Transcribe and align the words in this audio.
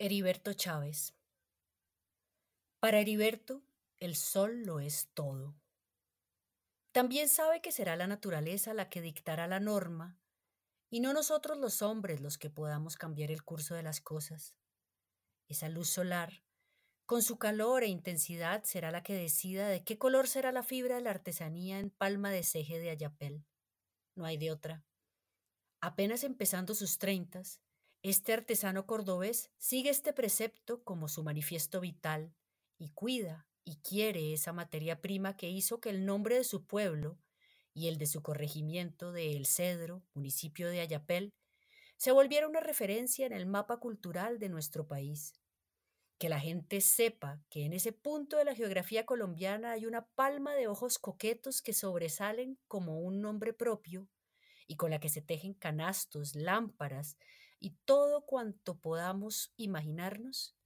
Heriberto 0.00 0.52
Chávez 0.52 1.12
Para 2.78 3.00
Heriberto, 3.00 3.64
el 3.98 4.14
sol 4.14 4.62
lo 4.62 4.78
es 4.78 5.08
todo. 5.12 5.56
También 6.92 7.28
sabe 7.28 7.60
que 7.60 7.72
será 7.72 7.96
la 7.96 8.06
naturaleza 8.06 8.74
la 8.74 8.88
que 8.90 9.00
dictará 9.00 9.48
la 9.48 9.58
norma 9.58 10.16
y 10.88 11.00
no 11.00 11.12
nosotros 11.12 11.58
los 11.58 11.82
hombres 11.82 12.20
los 12.20 12.38
que 12.38 12.48
podamos 12.48 12.94
cambiar 12.94 13.32
el 13.32 13.42
curso 13.42 13.74
de 13.74 13.82
las 13.82 14.00
cosas. 14.00 14.54
Esa 15.48 15.68
luz 15.68 15.88
solar, 15.88 16.44
con 17.04 17.20
su 17.24 17.36
calor 17.36 17.82
e 17.82 17.88
intensidad, 17.88 18.62
será 18.62 18.92
la 18.92 19.02
que 19.02 19.14
decida 19.14 19.66
de 19.66 19.82
qué 19.82 19.98
color 19.98 20.28
será 20.28 20.52
la 20.52 20.62
fibra 20.62 20.94
de 20.94 21.02
la 21.02 21.10
artesanía 21.10 21.80
en 21.80 21.90
palma 21.90 22.30
de 22.30 22.44
ceje 22.44 22.78
de 22.78 22.90
Ayapel. 22.90 23.44
No 24.14 24.26
hay 24.26 24.36
de 24.36 24.52
otra. 24.52 24.84
Apenas 25.80 26.22
empezando 26.22 26.76
sus 26.76 26.98
treintas, 26.98 27.60
este 28.02 28.32
artesano 28.32 28.86
cordobés 28.86 29.50
sigue 29.58 29.90
este 29.90 30.12
precepto 30.12 30.84
como 30.84 31.08
su 31.08 31.24
manifiesto 31.24 31.80
vital 31.80 32.32
y 32.78 32.90
cuida 32.90 33.48
y 33.64 33.76
quiere 33.76 34.32
esa 34.32 34.52
materia 34.52 35.00
prima 35.00 35.36
que 35.36 35.50
hizo 35.50 35.80
que 35.80 35.90
el 35.90 36.06
nombre 36.06 36.36
de 36.36 36.44
su 36.44 36.64
pueblo 36.64 37.18
y 37.74 37.88
el 37.88 37.98
de 37.98 38.06
su 38.06 38.22
corregimiento 38.22 39.12
de 39.12 39.36
El 39.36 39.46
Cedro, 39.46 40.02
municipio 40.14 40.68
de 40.68 40.80
Ayapel, 40.80 41.34
se 41.96 42.12
volviera 42.12 42.48
una 42.48 42.60
referencia 42.60 43.26
en 43.26 43.32
el 43.32 43.46
mapa 43.46 43.78
cultural 43.78 44.38
de 44.38 44.48
nuestro 44.48 44.86
país. 44.86 45.34
Que 46.18 46.28
la 46.28 46.40
gente 46.40 46.80
sepa 46.80 47.40
que 47.50 47.64
en 47.64 47.72
ese 47.72 47.92
punto 47.92 48.36
de 48.36 48.44
la 48.44 48.54
geografía 48.54 49.06
colombiana 49.06 49.72
hay 49.72 49.86
una 49.86 50.06
palma 50.06 50.54
de 50.54 50.68
ojos 50.68 50.98
coquetos 50.98 51.62
que 51.62 51.72
sobresalen 51.72 52.58
como 52.68 53.00
un 53.00 53.20
nombre 53.20 53.52
propio 53.52 54.08
y 54.66 54.76
con 54.76 54.90
la 54.90 55.00
que 55.00 55.08
se 55.08 55.22
tejen 55.22 55.54
canastos, 55.54 56.36
lámparas 56.36 57.16
y 57.60 57.70
todo 57.84 58.24
cuanto 58.24 58.78
podamos 58.78 59.52
imaginarnos, 59.56 60.56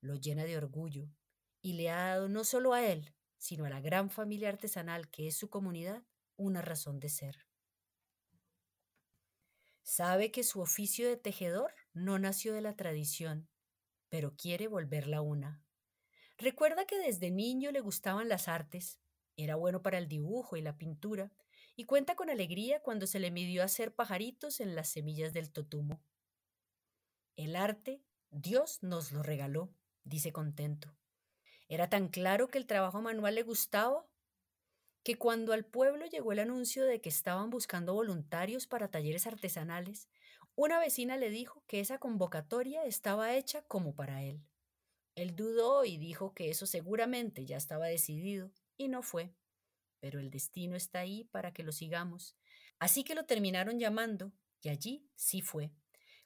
lo 0.00 0.16
llena 0.16 0.44
de 0.44 0.56
orgullo 0.56 1.08
y 1.62 1.74
le 1.74 1.90
ha 1.90 2.08
dado 2.08 2.28
no 2.28 2.44
solo 2.44 2.72
a 2.72 2.84
él, 2.86 3.14
sino 3.38 3.64
a 3.64 3.70
la 3.70 3.80
gran 3.80 4.10
familia 4.10 4.48
artesanal 4.48 5.10
que 5.10 5.26
es 5.26 5.36
su 5.36 5.48
comunidad, 5.48 6.04
una 6.36 6.62
razón 6.62 7.00
de 7.00 7.08
ser. 7.08 7.46
Sabe 9.82 10.30
que 10.30 10.44
su 10.44 10.60
oficio 10.60 11.08
de 11.08 11.16
tejedor 11.16 11.74
no 11.92 12.18
nació 12.18 12.54
de 12.54 12.60
la 12.60 12.76
tradición, 12.76 13.48
pero 14.08 14.36
quiere 14.36 14.68
volverla 14.68 15.20
una. 15.20 15.64
Recuerda 16.38 16.86
que 16.86 16.98
desde 16.98 17.30
niño 17.30 17.72
le 17.72 17.80
gustaban 17.80 18.28
las 18.28 18.48
artes, 18.48 19.00
era 19.36 19.56
bueno 19.56 19.82
para 19.82 19.98
el 19.98 20.08
dibujo 20.08 20.56
y 20.56 20.62
la 20.62 20.76
pintura, 20.76 21.32
y 21.76 21.84
cuenta 21.86 22.14
con 22.14 22.30
alegría 22.30 22.82
cuando 22.82 23.06
se 23.06 23.18
le 23.18 23.30
midió 23.30 23.62
hacer 23.62 23.94
pajaritos 23.94 24.60
en 24.60 24.74
las 24.74 24.88
semillas 24.88 25.32
del 25.32 25.50
totumo. 25.50 26.02
El 27.36 27.56
arte, 27.56 28.02
Dios 28.30 28.82
nos 28.82 29.12
lo 29.12 29.22
regaló, 29.22 29.74
dice 30.04 30.32
contento. 30.32 30.96
Era 31.68 31.88
tan 31.88 32.08
claro 32.08 32.48
que 32.48 32.58
el 32.58 32.66
trabajo 32.66 33.00
manual 33.00 33.34
le 33.34 33.42
gustaba 33.42 34.06
que 35.02 35.16
cuando 35.16 35.52
al 35.52 35.64
pueblo 35.64 36.06
llegó 36.06 36.32
el 36.32 36.40
anuncio 36.40 36.84
de 36.84 37.00
que 37.00 37.08
estaban 37.08 37.50
buscando 37.50 37.94
voluntarios 37.94 38.66
para 38.66 38.90
talleres 38.90 39.26
artesanales, 39.26 40.08
una 40.54 40.78
vecina 40.78 41.16
le 41.16 41.30
dijo 41.30 41.64
que 41.66 41.80
esa 41.80 41.98
convocatoria 41.98 42.84
estaba 42.84 43.34
hecha 43.34 43.62
como 43.62 43.94
para 43.94 44.22
él. 44.22 44.44
Él 45.14 45.34
dudó 45.36 45.84
y 45.84 45.96
dijo 45.96 46.34
que 46.34 46.50
eso 46.50 46.66
seguramente 46.66 47.46
ya 47.46 47.56
estaba 47.56 47.86
decidido, 47.86 48.52
y 48.76 48.88
no 48.88 49.02
fue 49.02 49.32
pero 50.00 50.18
el 50.18 50.30
destino 50.30 50.74
está 50.74 51.00
ahí 51.00 51.24
para 51.24 51.52
que 51.52 51.62
lo 51.62 51.72
sigamos. 51.72 52.36
Así 52.78 53.04
que 53.04 53.14
lo 53.14 53.26
terminaron 53.26 53.78
llamando, 53.78 54.32
y 54.62 54.70
allí 54.70 55.06
sí 55.14 55.42
fue, 55.42 55.70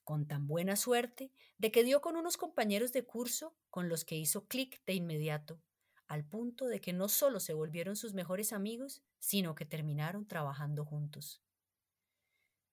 con 0.05 0.27
tan 0.27 0.47
buena 0.47 0.77
suerte 0.77 1.33
de 1.58 1.72
que 1.72 1.83
dio 1.83 2.00
con 2.00 2.16
unos 2.16 2.36
compañeros 2.36 2.92
de 2.92 3.05
curso 3.05 3.56
con 3.70 3.88
los 3.88 4.05
que 4.05 4.16
hizo 4.16 4.46
clic 4.46 4.84
de 4.84 4.94
inmediato, 4.94 5.61
al 6.06 6.24
punto 6.24 6.66
de 6.66 6.80
que 6.80 6.92
no 6.92 7.08
solo 7.08 7.40
se 7.40 7.55
volvieron 7.55 7.96
sus 7.96 8.14
mejores 8.14 8.52
amigos, 8.52 9.02
sino 9.18 9.55
que 9.55 9.64
terminaron 9.64 10.27
trabajando 10.27 10.84
juntos. 10.84 11.40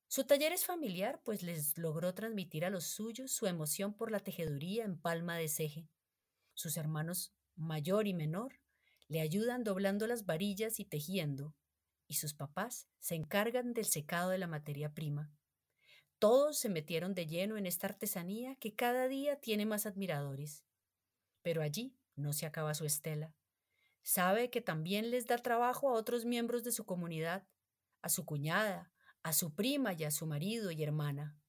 Su 0.08 0.26
taller 0.26 0.52
es 0.52 0.66
familiar, 0.66 1.22
pues 1.24 1.42
les 1.42 1.78
logró 1.78 2.14
transmitir 2.14 2.66
a 2.66 2.70
los 2.70 2.84
suyos 2.84 3.32
su 3.32 3.48
emoción 3.48 3.94
por 3.94 4.12
la 4.12 4.20
tejeduría 4.20 4.84
en 4.84 5.00
palma 5.00 5.38
de 5.38 5.48
ceje. 5.48 5.88
Sus 6.54 6.76
hermanos 6.76 7.34
mayor 7.56 8.08
y 8.08 8.14
menor 8.14 8.60
le 9.08 9.22
ayudan 9.22 9.64
doblando 9.64 10.08
las 10.08 10.26
varillas 10.26 10.82
y 10.82 10.86
tejiendo, 10.86 11.56
y 12.08 12.16
sus 12.16 12.34
papás 12.34 12.90
se 13.00 13.16
encargan 13.16 13.74
del 13.74 13.86
secado 13.86 14.32
de 14.32 14.38
la 14.38 14.48
materia 14.48 14.94
prima. 14.94 15.32
Todos 16.22 16.60
se 16.60 16.70
metieron 16.70 17.16
de 17.16 17.26
lleno 17.26 17.58
en 17.58 17.66
esta 17.66 17.88
artesanía 17.88 18.56
que 18.58 18.76
cada 18.76 19.08
día 19.08 19.38
tiene 19.38 19.66
más 19.66 19.88
admiradores. 19.88 20.64
Pero 21.42 21.64
allí 21.64 21.98
no 22.16 22.32
se 22.32 22.46
acaba 22.46 22.76
su 22.76 22.86
estela. 22.86 23.34
Sabe 24.04 24.52
que 24.52 24.62
también 24.62 25.10
les 25.10 25.26
da 25.26 25.40
trabajo 25.40 25.90
a 25.90 25.94
otros 25.94 26.26
miembros 26.26 26.64
de 26.64 26.72
su 26.72 26.86
comunidad, 26.86 27.48
a 28.04 28.10
su 28.10 28.24
cuñada, 28.24 28.92
a 29.24 29.34
su 29.34 29.56
prima 29.56 29.94
y 29.94 30.04
a 30.04 30.12
su 30.12 30.28
marido 30.28 30.70
y 30.70 30.84
hermana, 30.84 31.40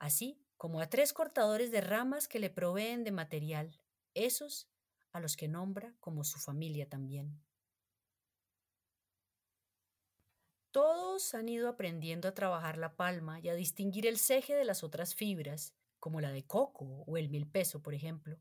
así 0.00 0.44
como 0.56 0.80
a 0.80 0.88
tres 0.88 1.12
cortadores 1.12 1.70
de 1.70 1.80
ramas 1.80 2.26
que 2.26 2.40
le 2.40 2.50
proveen 2.50 3.04
de 3.04 3.12
material. 3.12 3.80
Esos 4.14 4.68
a 5.12 5.20
los 5.20 5.36
que 5.36 5.46
nombra 5.46 5.94
como 6.00 6.24
su 6.24 6.40
familia 6.40 6.88
también. 6.88 7.40
Todos 10.72 11.34
han 11.34 11.50
ido 11.50 11.68
aprendiendo 11.68 12.28
a 12.28 12.34
trabajar 12.34 12.78
la 12.78 12.96
palma 12.96 13.38
y 13.40 13.50
a 13.50 13.54
distinguir 13.54 14.06
el 14.06 14.18
ceje 14.18 14.54
de 14.54 14.64
las 14.64 14.82
otras 14.82 15.14
fibras, 15.14 15.74
como 16.00 16.22
la 16.22 16.32
de 16.32 16.46
coco 16.46 17.04
o 17.06 17.16
el 17.18 17.28
milpeso, 17.28 17.82
por 17.82 17.92
ejemplo. 17.92 18.40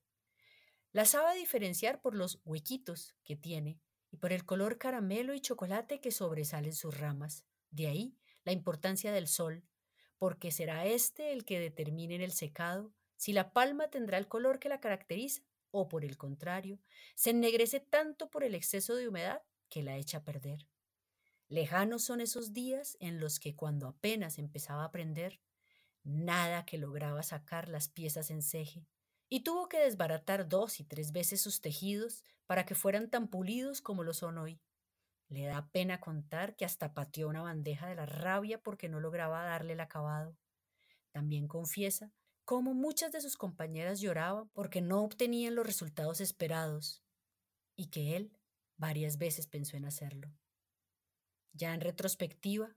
La 0.94 1.04
sabe 1.04 1.38
diferenciar 1.38 2.02
por 2.02 2.16
los 2.16 2.40
huequitos 2.46 3.16
que 3.26 3.36
tiene 3.36 3.82
y 4.12 4.18
por 4.18 4.32
el 4.32 4.46
color 4.46 4.78
caramelo 4.78 5.34
y 5.34 5.42
chocolate 5.42 6.00
que 6.00 6.12
sobresalen 6.12 6.74
sus 6.74 6.98
ramas. 6.98 7.46
De 7.70 7.88
ahí 7.88 8.18
la 8.46 8.54
importancia 8.54 9.12
del 9.12 9.28
sol, 9.28 9.66
porque 10.18 10.52
será 10.52 10.86
este 10.86 11.34
el 11.34 11.44
que 11.44 11.60
determine 11.60 12.16
en 12.16 12.22
el 12.22 12.32
secado 12.32 12.94
si 13.18 13.34
la 13.34 13.52
palma 13.52 13.90
tendrá 13.90 14.18
el 14.18 14.28
color 14.30 14.58
que 14.58 14.70
la 14.70 14.80
caracteriza 14.80 15.44
o 15.70 15.90
por 15.90 16.06
el 16.06 16.18
contrario, 16.18 16.80
se 17.16 17.32
ennegrece 17.32 17.82
tanto 17.82 18.30
por 18.30 18.44
el 18.44 18.56
exceso 18.56 18.96
de 18.96 19.08
humedad 19.08 19.42
que 19.70 19.84
la 19.84 19.98
echa 19.98 20.20
a 20.20 20.24
perder. 20.24 20.71
Lejanos 21.52 22.06
son 22.06 22.22
esos 22.22 22.54
días 22.54 22.96
en 23.02 23.20
los 23.20 23.38
que 23.38 23.58
cuando 23.58 23.90
apenas 23.90 24.38
empezaba 24.38 24.84
a 24.84 24.86
aprender, 24.86 25.42
nada 26.02 26.64
que 26.66 26.78
lograba 26.78 27.24
sacar 27.24 27.68
las 27.68 27.90
piezas 27.90 28.32
en 28.32 28.42
ceje, 28.42 28.88
y 29.28 29.42
tuvo 29.42 29.68
que 29.68 29.80
desbaratar 29.80 30.48
dos 30.48 30.80
y 30.80 30.86
tres 30.86 31.12
veces 31.12 31.42
sus 31.42 31.60
tejidos 31.60 32.24
para 32.46 32.66
que 32.66 32.74
fueran 32.74 33.10
tan 33.10 33.28
pulidos 33.28 33.82
como 33.82 34.06
lo 34.06 34.14
son 34.14 34.38
hoy. 34.38 34.62
Le 35.28 35.44
da 35.44 35.70
pena 35.74 36.00
contar 36.00 36.56
que 36.56 36.64
hasta 36.64 36.94
pateó 36.94 37.28
una 37.28 37.42
bandeja 37.42 37.86
de 37.90 37.96
la 37.96 38.06
rabia 38.06 38.64
porque 38.64 38.88
no 38.88 39.02
lograba 39.02 39.44
darle 39.44 39.74
el 39.74 39.82
acabado. 39.82 40.38
También 41.12 41.50
confiesa 41.50 42.14
cómo 42.46 42.74
muchas 42.74 43.12
de 43.12 43.20
sus 43.20 43.36
compañeras 43.36 44.00
lloraban 44.00 44.48
porque 44.54 44.80
no 44.80 45.04
obtenían 45.04 45.56
los 45.56 45.66
resultados 45.66 46.22
esperados 46.22 47.04
y 47.76 47.88
que 47.88 48.16
él 48.16 48.38
varias 48.78 49.18
veces 49.18 49.48
pensó 49.48 49.76
en 49.76 49.84
hacerlo. 49.84 50.32
Ya 51.54 51.74
en 51.74 51.82
retrospectiva, 51.82 52.76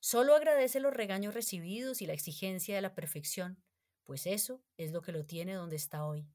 solo 0.00 0.34
agradece 0.34 0.80
los 0.80 0.94
regaños 0.94 1.34
recibidos 1.34 2.02
y 2.02 2.06
la 2.06 2.12
exigencia 2.12 2.74
de 2.74 2.82
la 2.82 2.94
perfección, 2.94 3.62
pues 4.04 4.26
eso 4.26 4.62
es 4.76 4.92
lo 4.92 5.02
que 5.02 5.12
lo 5.12 5.26
tiene 5.26 5.54
donde 5.54 5.76
está 5.76 6.04
hoy. 6.04 6.28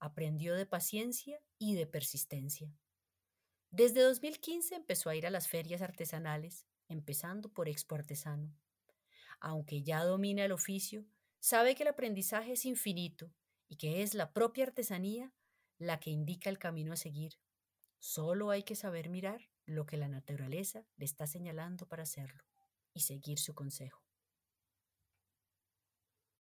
Aprendió 0.00 0.54
de 0.54 0.66
paciencia 0.66 1.40
y 1.58 1.74
de 1.74 1.86
persistencia. 1.86 2.72
Desde 3.70 4.00
2015 4.02 4.76
empezó 4.76 5.10
a 5.10 5.16
ir 5.16 5.26
a 5.26 5.30
las 5.30 5.48
ferias 5.48 5.82
artesanales, 5.82 6.66
empezando 6.88 7.52
por 7.52 7.68
Expo 7.68 7.96
Artesano. 7.96 8.56
Aunque 9.40 9.82
ya 9.82 10.02
domina 10.04 10.44
el 10.44 10.52
oficio, 10.52 11.06
Sabe 11.40 11.74
que 11.74 11.84
el 11.84 11.88
aprendizaje 11.88 12.52
es 12.52 12.64
infinito 12.64 13.32
y 13.68 13.76
que 13.76 14.02
es 14.02 14.14
la 14.14 14.32
propia 14.32 14.64
artesanía 14.64 15.32
la 15.78 16.00
que 16.00 16.10
indica 16.10 16.50
el 16.50 16.58
camino 16.58 16.92
a 16.92 16.96
seguir. 16.96 17.38
Solo 18.00 18.50
hay 18.50 18.64
que 18.64 18.74
saber 18.74 19.08
mirar 19.08 19.48
lo 19.68 19.84
que 19.84 19.98
la 19.98 20.08
naturaleza 20.08 20.86
le 20.96 21.04
está 21.04 21.26
señalando 21.26 21.86
para 21.86 22.04
hacerlo 22.04 22.42
y 22.94 23.00
seguir 23.00 23.38
su 23.38 23.54
consejo. 23.54 24.07